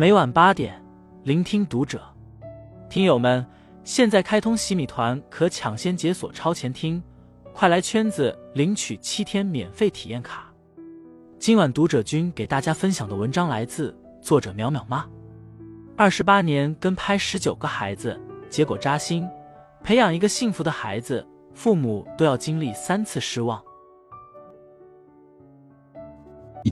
[0.00, 0.82] 每晚八点，
[1.24, 2.00] 聆听读者。
[2.88, 3.44] 听友们，
[3.84, 7.02] 现在开通洗米团，可抢先解锁超前听，
[7.52, 10.50] 快来圈子领取七天免费体验卡。
[11.38, 15.06] 今晚读者君给大家分享的文章来自作者淼淼妈。
[15.98, 19.28] 二十八年跟拍十九个孩子，结果扎心。
[19.84, 23.62] 培养一个幸福的孩子，父母都要经历三次失望。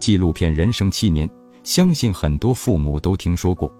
[0.00, 1.28] 纪录片《人生七年》，
[1.62, 3.72] 相信很多父母都听说过。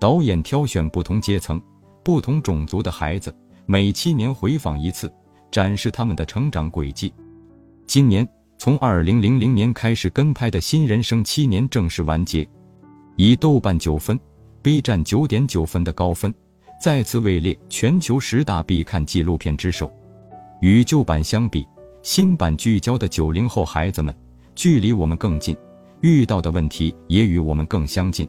[0.00, 1.60] 导演挑选不同阶层、
[2.02, 3.34] 不同种族的孩子，
[3.66, 5.12] 每七年回访一次，
[5.50, 7.12] 展示他们的成长轨迹。
[7.86, 12.48] 今年，从二零零零年开始跟拍的新《人生七年》正式完结，
[13.16, 14.18] 以豆瓣九分、
[14.60, 16.34] B 站九点九分的高分，
[16.80, 19.90] 再次位列全球十大必看纪录片之首。
[20.60, 21.66] 与旧版相比，
[22.02, 24.14] 新版聚焦的九零后孩子们。
[24.54, 25.56] 距离我们更近，
[26.02, 28.28] 遇到的问题也与我们更相近。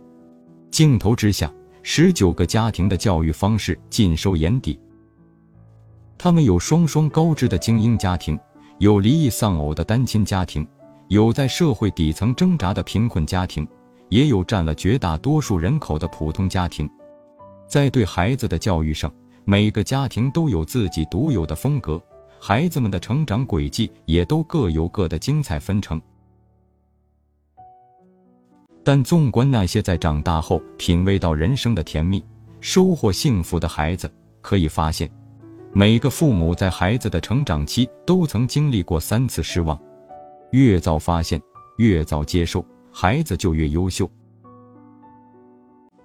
[0.71, 4.79] 镜头之下，十九个家庭的教育方式尽收眼底。
[6.17, 8.39] 他们有双双高知的精英家庭，
[8.77, 10.65] 有离异丧偶的单亲家庭，
[11.07, 13.67] 有在社会底层挣扎的贫困家庭，
[14.09, 16.87] 也有占了绝大多数人口的普通家庭。
[17.67, 19.11] 在对孩子的教育上，
[19.45, 21.99] 每个家庭都有自己独有的风格，
[22.39, 25.99] 孩子们的成长轨迹也都各有各的精彩纷呈。
[28.83, 32.23] 但纵观那些在长大后品味到人生的甜蜜、
[32.59, 35.09] 收获幸福的孩子，可以发现，
[35.71, 39.79] 每个父母在孩子的成长期都曾经历过三次失望。
[40.51, 41.41] 越早发现，
[41.77, 44.09] 越早接受，孩子就越优秀。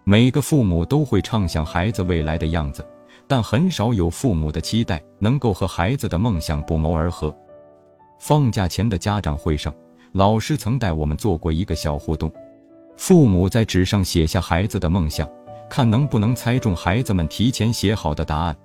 [0.05, 2.87] 每个父母都会畅想孩子未来的样子，
[3.27, 7.37] 但很少有父母的期待能够和孩子的梦想不谋而合。
[8.21, 9.75] 放假前的家长会上，
[10.13, 12.33] 老师曾带我们做过一个小互动。
[12.99, 15.27] 父母在纸上写下孩子的梦想，
[15.71, 18.57] 看能不能猜中孩子们提前写好的答案。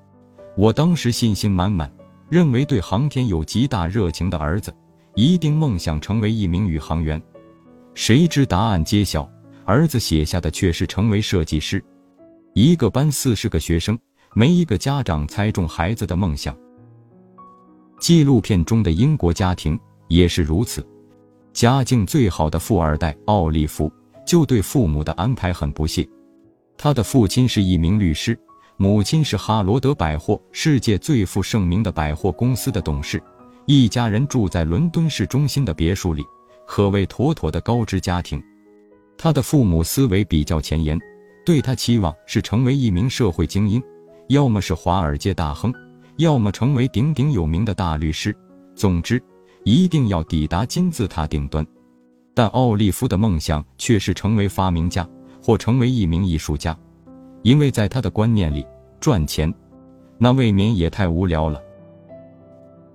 [0.57, 1.89] 我当时信心满满，
[2.29, 4.75] 认为对航天有极大热情的儿子
[5.13, 7.21] 一定梦想成为一名宇航员。
[7.93, 9.29] 谁知答案揭晓，
[9.65, 11.81] 儿子写下的却是成为设计师。
[12.55, 13.97] 一个班四十个学生，
[14.33, 16.57] 没一个家长猜中孩子的梦想。
[17.99, 20.85] 纪录片中的英国家庭也是如此，
[21.53, 23.91] 家境最好的富二代奥利弗。
[24.25, 26.07] 就对父母的安排很不屑。
[26.77, 28.37] 他的父亲是一名律师，
[28.77, 33.21] 母亲是哈罗德百货世界最负盛名的百货公司的董事，
[33.65, 36.23] 一家人住在伦敦市中心的别墅里，
[36.67, 38.41] 可谓妥妥的高知家庭。
[39.17, 40.99] 他的父母思维比较前沿，
[41.45, 43.81] 对他期望是成为一名社会精英，
[44.27, 45.71] 要么是华尔街大亨，
[46.17, 48.35] 要么成为鼎鼎有名的大律师，
[48.75, 49.21] 总之，
[49.63, 51.65] 一定要抵达金字塔顶端。
[52.33, 55.07] 但奥利弗的梦想却是成为发明家
[55.41, 56.77] 或成为一名艺术家，
[57.41, 58.65] 因为在他的观念里，
[58.99, 59.53] 赚钱
[60.17, 61.61] 那未免也太无聊了。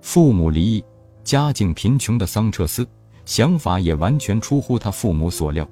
[0.01, 0.83] 父母离异，
[1.23, 2.87] 家境贫穷的桑彻斯
[3.25, 5.67] 想法也完全出乎他父母所料。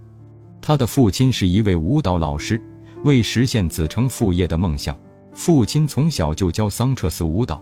[0.61, 2.61] 他的父亲是一位舞蹈老师，
[3.03, 4.97] 为实现子承父业的梦想，
[5.33, 7.61] 父亲从小就教桑彻斯舞蹈。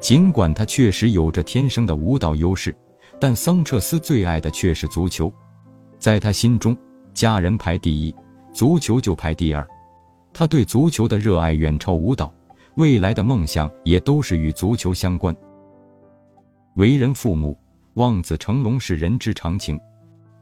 [0.00, 2.74] 尽管他确实有着天生的舞蹈优势。
[3.20, 5.32] 但桑彻斯最爱的却是足球，
[5.98, 6.76] 在他心中，
[7.12, 8.14] 家人排第一，
[8.52, 9.66] 足球就排第二。
[10.32, 12.32] 他对足球的热爱远超舞蹈，
[12.76, 15.34] 未来的梦想也都是与足球相关。
[16.76, 17.58] 为人父母，
[17.94, 19.80] 望子成龙是人之常情，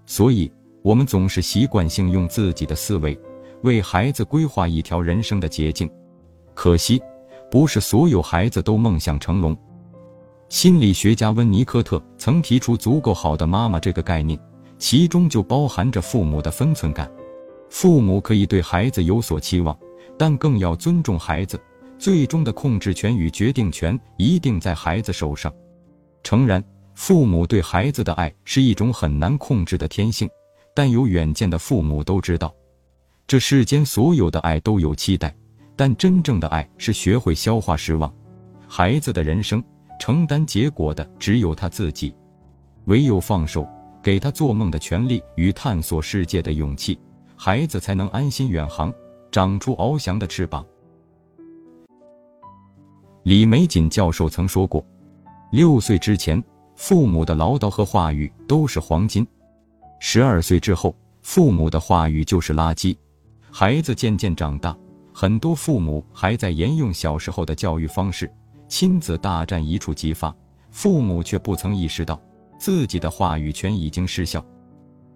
[0.04, 3.18] 所以我们总是习惯性用自己的思维
[3.62, 5.90] 为孩子规划一条人生的捷径。
[6.52, 7.00] 可惜，
[7.50, 9.56] 不是所有孩子都梦想成龙。
[10.48, 14.38] 心理学家温尼科特曾提出“足够好的妈妈”这个概念，
[14.78, 17.10] 其中就包含着父母的分寸感。
[17.68, 19.76] 父母可以对孩子有所期望，
[20.16, 21.60] 但更要尊重孩子，
[21.98, 25.52] 最终的控制权与决定权一定在孩子手上。
[26.22, 26.62] 诚然，
[26.94, 30.30] 父母对孩子的爱是一种很难控制的天性，
[30.72, 32.54] 但有远见的父母都知道，
[33.26, 35.36] 这世间所有的爱都有期待，
[35.74, 38.14] 但真正的爱是学会消化失望。
[38.68, 39.62] 孩子的人生。
[39.98, 42.14] 承担结果的只有他自己，
[42.84, 43.66] 唯有放手，
[44.02, 46.98] 给他做梦的权利与探索世界的勇气，
[47.36, 48.92] 孩子才能安心远航，
[49.30, 50.64] 长出翱翔的翅膀。
[53.24, 54.84] 李玫瑾教授曾说过
[55.50, 56.42] ：“六岁之前，
[56.76, 59.24] 父母的唠叨和话语都是黄金；
[59.98, 62.96] 十二岁之后，父母的话语就是垃圾。”
[63.50, 64.76] 孩子渐渐长大，
[65.12, 68.30] 很多父母还在沿用小时候的教育方式。
[68.68, 70.34] 亲子大战一触即发，
[70.70, 72.20] 父母却不曾意识到
[72.58, 74.44] 自己的话语权已经失效。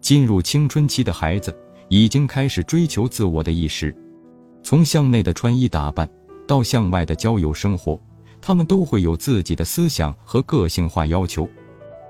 [0.01, 1.55] 进入青春期的孩子
[1.89, 3.95] 已经开始追求自我的意识。
[4.63, 6.09] 从向内的穿衣打扮
[6.47, 8.01] 到向外的交友生活，
[8.41, 11.49] 他们都会有自己的思想和个性化要求。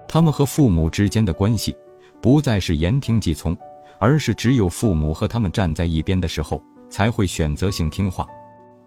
[0.06, 1.74] 他们和父母之间的关系，
[2.20, 3.56] 不再是言听计从，
[3.98, 8.26] 而是只有父母和他们站在一边的时候，才会选择性听话。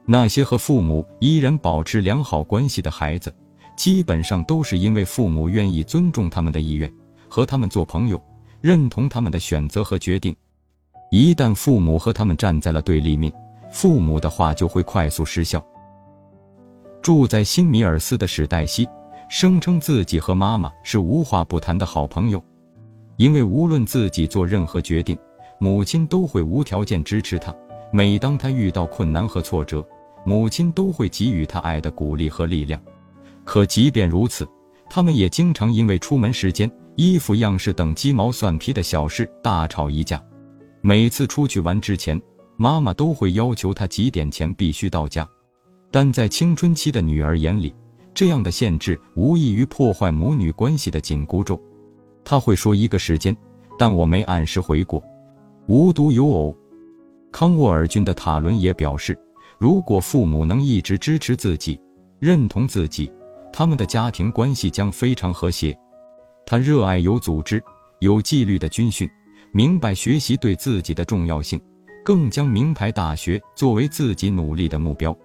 [0.06, 3.34] 那些和父母依然保持良好关系的孩子，
[3.76, 6.92] 基本上都是因为父母愿意尊重他们的意愿，
[7.28, 8.22] 和他们做朋友，
[8.62, 10.36] 认同他们的选择和决定。
[11.12, 13.32] 一旦父母和他们站在了对立面，
[13.72, 15.64] 父母的话就会快速失效。
[17.02, 18.88] 住在新米尔斯的史黛西。
[19.30, 22.44] 声称自己和妈妈是无话不谈的好朋友，
[23.18, 25.18] 因为无论自己做任何决定，
[25.58, 27.56] 母亲都会无条件支持他。
[27.92, 29.84] 每当他遇到困难和挫折，
[30.26, 32.82] 母亲都会给予他爱的鼓励和力量。
[33.44, 34.48] 可即便如此，
[34.90, 40.22] 他们也经常因为出门时间、衣服样式等鸡毛蒜皮的小事大吵一架。
[40.82, 42.22] 每次出去玩之前，
[42.58, 45.28] 妈妈都会要求他几点前必须到家，
[45.92, 47.74] 但在青春期的女儿眼里，
[48.14, 51.60] 这样的限制无异于破坏母女关系的紧箍咒。
[52.24, 53.36] 他会说一个时间，
[53.78, 55.04] 但我没按时回过。
[55.68, 56.56] 无独有偶，
[57.32, 59.18] 康沃尔郡的塔伦也表示，
[59.64, 61.80] 如果父母能一直支持自己、
[62.20, 63.10] 认同自己，
[63.50, 65.74] 他们的家庭关系将非常和谐。
[66.46, 67.64] 他热爱有组织、
[68.02, 69.10] 有纪律的军训，
[69.54, 71.58] 明白学习对自己的重要性，
[72.04, 75.18] 更将名牌大学作为自己努力的目标。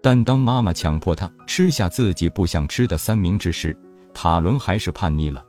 [0.00, 3.76] 但当妈妈强迫他吃下自己不想吃的三明治时，
[4.14, 5.44] 塔伦还是叛逆了。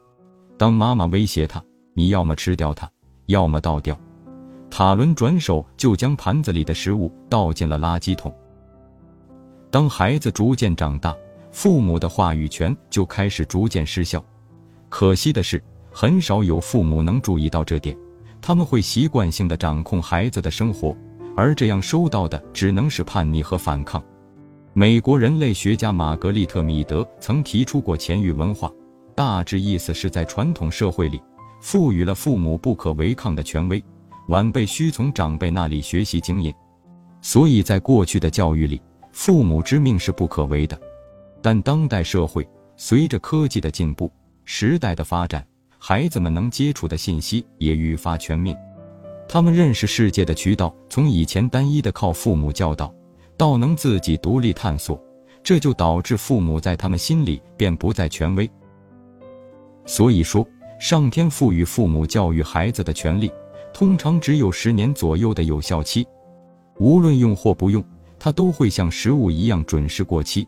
[0.57, 1.63] 当妈妈威胁他
[1.94, 2.89] ：“你要么吃掉它，
[3.27, 3.95] 要么倒掉。”
[4.75, 8.34] 塔伦转手就将盘子里的食物倒进了垃圾桶。
[9.70, 11.16] 当孩子逐渐长大，
[11.52, 14.25] 父母的话语权就开始逐渐失效。
[14.90, 17.96] 可惜的是，很少有父母能注意到这点，
[18.42, 20.98] 他们会习惯性的掌控孩子的生活，
[21.38, 24.04] 而这样收到的只能是叛逆和反抗。
[24.74, 28.72] 美国人类学家玛格丽特·米德曾提出过前育文化，
[29.14, 31.22] 大致意思是在传统社会里，
[31.62, 33.84] 赋予了父母不可违抗的权威，
[34.28, 36.54] 晚辈需从长辈那里学习经验。
[37.22, 38.81] 所以在过去的教育里，
[39.12, 40.80] 父母之命是不可违的。
[41.42, 44.12] 但当代社会随着科技的进步、
[44.46, 45.46] 时代的发展，
[45.78, 48.58] 孩子们能接触的信息也愈发全面，
[49.28, 52.94] 他们认识世界的渠道从以前单一的靠父母教导。
[53.36, 55.02] 到能自己独立探索，
[55.42, 58.50] 这就导致父母在他们心里便不再权威。
[59.86, 60.48] 所以说，
[60.80, 63.31] 上天赋予父母教育孩子的权利，
[63.74, 66.08] 通常只有十年左右的有效期。
[66.80, 67.84] 无论用或不用，
[68.18, 70.48] 它都会像食物一样准时过期。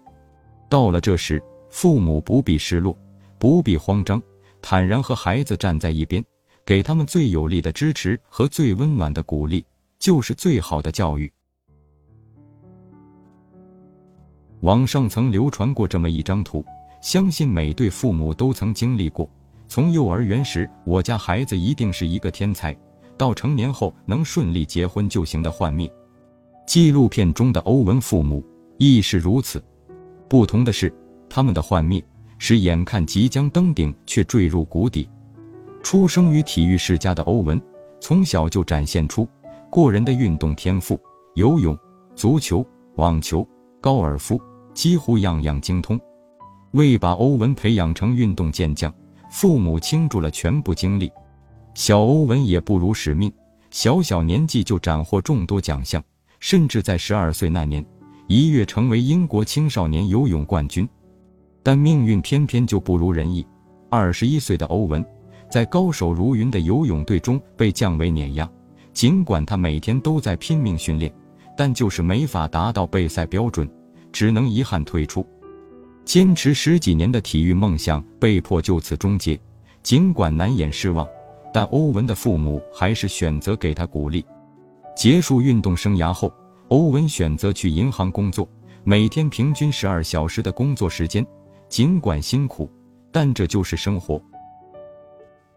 [0.69, 2.97] 到了这时，父母不必失落，
[3.37, 4.21] 不必慌张，
[4.61, 6.23] 坦然和孩子站在一边，
[6.65, 9.65] 给他们最有力的支持和最温暖的鼓励，
[9.99, 11.31] 就是最好的教育。
[14.61, 16.65] 网上曾流传过这么一张图，
[17.01, 19.29] 相信每对父母都曾经历过：
[19.67, 22.75] 从幼儿园时，我家孩子一定是一个天才，
[23.17, 25.91] 到成年后能顺利结婚就行的幻灭。
[26.67, 28.43] 纪录片中的欧文父母
[28.77, 29.63] 亦是如此，
[30.27, 30.93] 不同的是，
[31.29, 32.03] 他们的幻灭
[32.37, 35.09] 是眼看即将登顶却坠入谷底。
[35.83, 37.61] 出生于体育世家的欧文，
[37.99, 39.27] 从小就展现出
[39.69, 40.99] 过人的运动天赋，
[41.35, 41.77] 游泳、
[42.15, 43.47] 足球、网球、
[43.81, 44.39] 高尔夫。
[44.73, 45.97] 几乎样样精通，
[46.71, 48.93] 为把欧文培养成运动健将，
[49.31, 51.09] 父母倾注了全部精力。
[51.75, 53.29] 小欧文也不辱使命，
[53.69, 56.01] 小小年纪就斩获众多奖项，
[56.39, 57.85] 甚至在十二岁那年
[58.27, 60.87] 一跃成为英国青少年游泳冠军。
[61.61, 63.45] 但命运偏偏就不如人意，
[63.89, 65.05] 二十一岁的欧文
[65.51, 68.49] 在高手如云的游泳队中被降为碾压。
[68.93, 71.13] 尽管他每天都在拼命训练，
[71.57, 73.69] 但就是没法达到备赛标准。
[74.13, 75.27] 只能遗憾退出，
[76.05, 79.37] 坚持十几年的体育梦想被迫就此终结。
[79.83, 81.05] 尽管难掩失望，
[81.55, 84.25] 但欧文的父母还是选择给他鼓励。
[84.93, 86.29] 结束运动生涯后，
[86.67, 88.45] 欧文选择去银行工作，
[88.83, 91.25] 每天平均十二小时的工作时间。
[91.69, 92.69] 尽管辛苦，
[93.09, 94.21] 但这就是生活。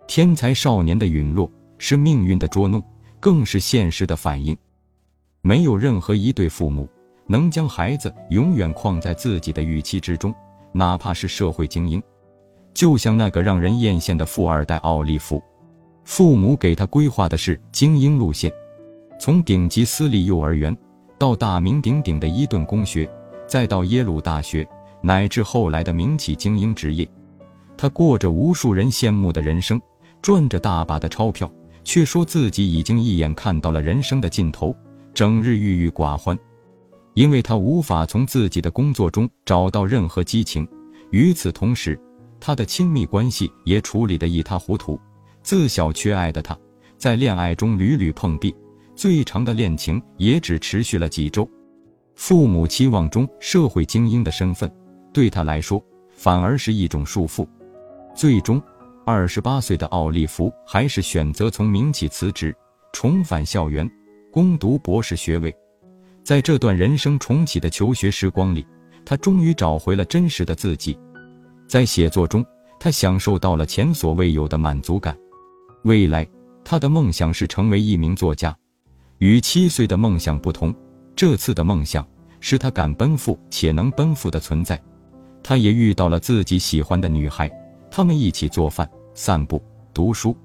[0.07, 2.81] 天才少年的陨落是命运的捉弄，
[3.19, 4.57] 更是现实的反应。
[5.43, 6.88] 没有任何一对父母。
[7.26, 10.33] 能将孩子永远框在自己的预期之中，
[10.71, 12.00] 哪怕是社会精英，
[12.73, 15.43] 就像那个让人艳羡的富二代奥利弗，
[16.09, 18.50] 父母给他规划的是精英路线，
[19.21, 20.75] 从顶级私立幼儿园
[21.19, 23.07] 到大名鼎鼎的伊顿公学，
[23.47, 24.67] 再到耶鲁大学，
[25.03, 27.07] 乃至后来的名企精英职业，
[27.77, 29.79] 他过着无数人羡慕的人生，
[30.23, 31.49] 赚着大把的钞票，
[31.85, 34.75] 却说自己已经一眼看到了人生的尽头，
[35.12, 36.37] 整日郁郁寡欢，
[37.12, 40.67] 因为他无法从自己的工作中找到任何激情。
[41.11, 42.00] 与此同时，
[42.41, 44.99] 他的亲密关系也处理得一塌糊涂。
[45.49, 46.55] 自小缺爱的他，
[46.99, 48.55] 在恋爱中屡屡碰壁，
[48.95, 51.49] 最长的恋情也只持续了几周。
[52.14, 54.71] 父母期望中社会精英的身份，
[55.11, 57.49] 对他来说反而是一种束缚。
[58.14, 58.62] 最终，
[59.07, 62.55] 二十八岁的奥利弗还是选择从民企辞职，
[62.93, 63.90] 重返校园，
[64.31, 65.50] 攻读博士学位。
[66.23, 68.67] 在这段人生重启的求学时光里，
[69.02, 70.99] 他终于找回了真实的自己。
[71.67, 72.45] 在写作中，
[72.78, 75.17] 他享受到了前所未有的满足感。
[75.82, 76.26] 未来，
[76.64, 78.54] 他的梦想是成为一名作家。
[79.18, 80.75] 与七岁的梦想不同，
[81.16, 82.06] 这次的梦想
[82.40, 84.80] 是他敢奔赴且能奔赴的存在。
[85.42, 87.50] 他也遇到了自己喜欢的女孩，
[87.90, 89.62] 他们一起做饭、散步、
[89.94, 90.37] 读书。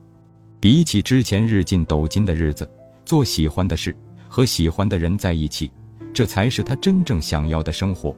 [0.59, 2.69] 比起之前日进斗金的日子，
[3.03, 3.95] 做喜欢的事，
[4.29, 5.69] 和喜欢的人在一起，
[6.13, 8.15] 这才是他真正想要的生活。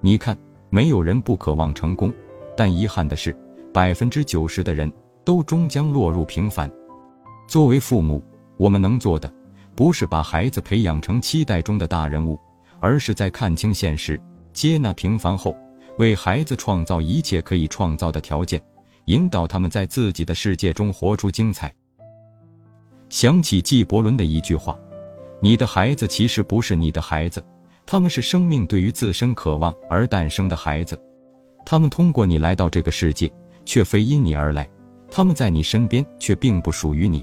[0.00, 0.36] 你看，
[0.70, 2.12] 没有人不渴望成功，
[2.56, 3.36] 但遗憾的是，
[3.74, 4.90] 百分之九十的人。
[5.24, 6.70] 都终将落入平凡。
[7.48, 8.22] 作为父母，
[8.56, 9.32] 我们能做的，
[9.74, 12.38] 不是把孩子培养成期待中的大人物，
[12.80, 14.20] 而是在看清现实、
[14.52, 15.56] 接纳平凡后，
[15.98, 18.62] 为孩子创造一切可以创造的条件，
[19.06, 21.72] 引导他们在自己的世界中活出精彩。
[23.08, 24.78] 想起纪伯伦的一句话
[25.42, 27.44] ：“你的孩子其实不是你的孩子，
[27.84, 30.98] 他们是生命对于自身渴望而诞生的孩子，
[31.66, 33.30] 他们通过你来到这个世界，
[33.66, 34.66] 却非因你而来。”
[35.14, 37.22] 他们在你身边，却并不属于你。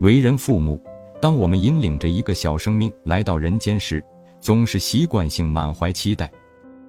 [0.00, 0.82] 为人父母，
[1.20, 4.02] 当我们引领着一个小生命来到人间时，
[4.40, 6.32] 总是习惯性满怀期待。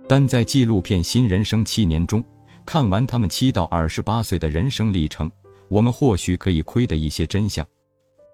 [0.08, 2.24] 但在纪录片《新人生七年》中，
[2.66, 5.30] 看完他们七到二十八岁的人生历程，
[5.68, 7.68] 我们或许可以窥得一些真相。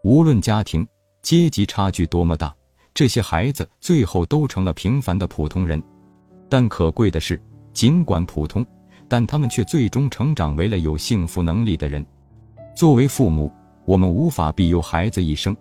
[0.04, 0.88] 无论家庭
[1.24, 2.56] 阶级差距多么大，
[2.94, 5.82] 这些孩子最后都成了平凡的普通人。
[6.48, 7.42] 但可贵的是，
[7.74, 8.64] 尽管普通。
[9.10, 12.06] 但他们却最终成长为了有幸福能力的人。
[12.76, 13.52] 作为父母，
[13.84, 15.58] 我们无法庇佑孩子一生，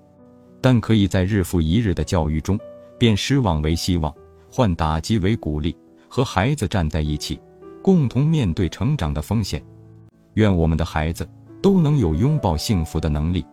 [0.61, 2.61] 但可以在日复一日的教育中，
[2.99, 4.15] 变失望为希望，
[4.53, 5.75] 换打击为鼓励，
[6.09, 7.41] 和孩子站在一起，
[7.83, 9.65] 共同面对成长的风险。
[10.35, 11.29] 愿我们的孩子
[11.63, 13.45] 都能有拥抱幸福的能力，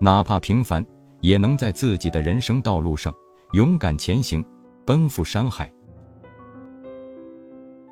[0.00, 0.84] 哪怕平凡，
[1.20, 3.14] 也能在自己的人生道路上
[3.52, 4.44] 勇敢前行，
[4.84, 5.70] 奔赴山海。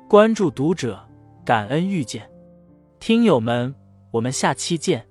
[0.09, 0.99] 关注读者。
[1.45, 2.27] 感恩遇见，
[2.99, 3.75] 听友们，
[4.09, 5.07] 我们下期见。